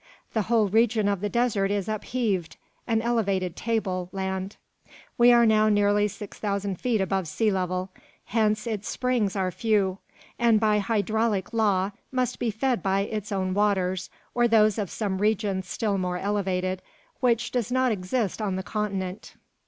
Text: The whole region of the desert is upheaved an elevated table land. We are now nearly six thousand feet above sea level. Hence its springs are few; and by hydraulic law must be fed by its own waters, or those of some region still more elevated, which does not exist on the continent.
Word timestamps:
The 0.33 0.41
whole 0.49 0.67
region 0.67 1.07
of 1.07 1.21
the 1.21 1.29
desert 1.29 1.69
is 1.69 1.87
upheaved 1.87 2.57
an 2.87 3.03
elevated 3.03 3.55
table 3.55 4.09
land. 4.11 4.55
We 5.15 5.31
are 5.31 5.45
now 5.45 5.69
nearly 5.69 6.07
six 6.07 6.39
thousand 6.39 6.79
feet 6.81 6.99
above 6.99 7.27
sea 7.27 7.51
level. 7.51 7.91
Hence 8.25 8.65
its 8.65 8.89
springs 8.89 9.35
are 9.35 9.51
few; 9.51 9.99
and 10.39 10.59
by 10.59 10.79
hydraulic 10.79 11.53
law 11.53 11.91
must 12.11 12.39
be 12.39 12.49
fed 12.49 12.81
by 12.81 13.01
its 13.01 13.31
own 13.31 13.53
waters, 13.53 14.09
or 14.33 14.47
those 14.47 14.79
of 14.79 14.89
some 14.89 15.19
region 15.19 15.61
still 15.61 15.99
more 15.99 16.17
elevated, 16.17 16.81
which 17.19 17.51
does 17.51 17.71
not 17.71 17.91
exist 17.91 18.41
on 18.41 18.55
the 18.55 18.63
continent. 18.63 19.35